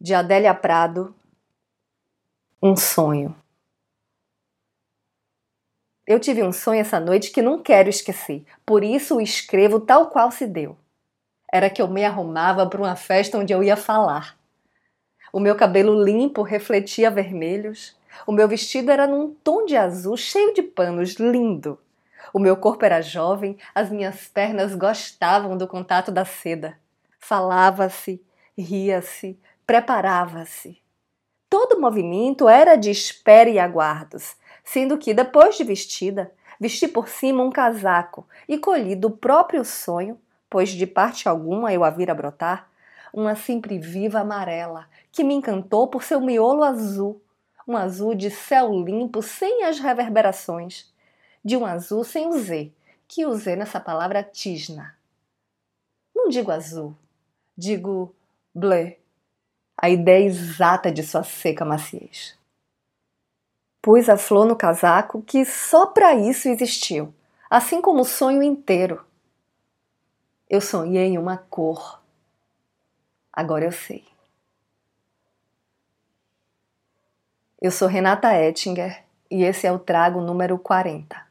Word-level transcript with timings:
de 0.00 0.14
Adélia 0.14 0.54
Prado, 0.54 1.14
um 2.62 2.74
sonho. 2.74 3.36
Eu 6.06 6.18
tive 6.18 6.42
um 6.42 6.52
sonho 6.52 6.80
essa 6.80 6.98
noite 6.98 7.30
que 7.30 7.42
não 7.42 7.62
quero 7.62 7.90
esquecer, 7.90 8.42
por 8.64 8.82
isso 8.82 9.16
o 9.16 9.20
escrevo 9.20 9.78
tal 9.78 10.08
qual 10.08 10.30
se 10.30 10.46
deu. 10.46 10.74
Era 11.52 11.68
que 11.68 11.82
eu 11.82 11.86
me 11.86 12.02
arrumava 12.02 12.66
para 12.66 12.80
uma 12.80 12.96
festa 12.96 13.36
onde 13.36 13.52
eu 13.52 13.62
ia 13.62 13.76
falar. 13.76 14.38
O 15.30 15.38
meu 15.38 15.54
cabelo 15.54 16.02
limpo 16.02 16.40
refletia 16.40 17.10
vermelhos, 17.10 17.94
o 18.26 18.32
meu 18.32 18.48
vestido 18.48 18.90
era 18.90 19.06
num 19.06 19.34
tom 19.44 19.66
de 19.66 19.76
azul 19.76 20.16
cheio 20.16 20.54
de 20.54 20.62
panos, 20.62 21.16
lindo. 21.16 21.78
O 22.32 22.38
meu 22.38 22.56
corpo 22.56 22.86
era 22.86 23.02
jovem, 23.02 23.58
as 23.74 23.90
minhas 23.90 24.28
pernas 24.28 24.74
gostavam 24.74 25.58
do 25.58 25.68
contato 25.68 26.10
da 26.10 26.24
seda. 26.24 26.78
Falava-se, 27.18 28.24
ria-se, 28.56 29.38
preparava-se. 29.70 30.82
Todo 31.48 31.80
movimento 31.80 32.48
era 32.48 32.74
de 32.74 32.90
espera 32.90 33.48
e 33.48 33.56
aguardos, 33.56 34.34
sendo 34.64 34.98
que, 34.98 35.14
depois 35.14 35.56
de 35.56 35.62
vestida, 35.62 36.32
vesti 36.58 36.88
por 36.88 37.06
cima 37.06 37.44
um 37.44 37.52
casaco 37.52 38.26
e 38.48 38.58
colhi 38.58 38.96
do 38.96 39.12
próprio 39.12 39.64
sonho, 39.64 40.20
pois 40.50 40.70
de 40.70 40.88
parte 40.88 41.28
alguma 41.28 41.72
eu 41.72 41.84
a 41.84 41.90
vira 41.90 42.12
brotar, 42.12 42.68
uma 43.14 43.36
sempre 43.36 43.78
viva 43.78 44.18
amarela 44.18 44.88
que 45.12 45.22
me 45.22 45.34
encantou 45.34 45.86
por 45.86 46.02
seu 46.02 46.20
miolo 46.20 46.64
azul, 46.64 47.22
um 47.64 47.76
azul 47.76 48.16
de 48.16 48.28
céu 48.28 48.72
limpo 48.72 49.22
sem 49.22 49.62
as 49.62 49.78
reverberações, 49.78 50.92
de 51.44 51.56
um 51.56 51.64
azul 51.64 52.02
sem 52.02 52.26
o 52.26 52.32
Z, 52.32 52.72
que 53.06 53.24
usei 53.24 53.54
nessa 53.54 53.78
palavra 53.78 54.20
tisna. 54.20 54.96
Não 56.12 56.28
digo 56.28 56.50
azul, 56.50 56.92
digo 57.56 58.12
bleu, 58.52 58.96
a 59.82 59.88
ideia 59.88 60.26
exata 60.26 60.92
de 60.92 61.02
sua 61.02 61.24
seca 61.24 61.64
maciez. 61.64 62.38
Pus 63.80 64.10
a 64.10 64.18
flor 64.18 64.44
no 64.44 64.54
casaco 64.54 65.22
que 65.22 65.42
só 65.42 65.86
para 65.86 66.14
isso 66.14 66.50
existiu, 66.50 67.14
assim 67.48 67.80
como 67.80 68.02
o 68.02 68.04
sonho 68.04 68.42
inteiro. 68.42 69.02
Eu 70.50 70.60
sonhei 70.60 71.06
em 71.06 71.16
uma 71.16 71.38
cor. 71.38 72.02
Agora 73.32 73.64
eu 73.64 73.72
sei. 73.72 74.04
Eu 77.58 77.70
sou 77.70 77.88
Renata 77.88 78.34
Ettinger 78.34 79.02
e 79.30 79.44
esse 79.44 79.66
é 79.66 79.72
o 79.72 79.78
Trago 79.78 80.20
número 80.20 80.58
40. 80.58 81.26